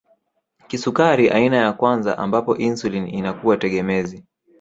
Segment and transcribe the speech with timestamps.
[0.67, 4.23] Kisukari aina ya kwanza ambapo insulini inakuwa tegemezi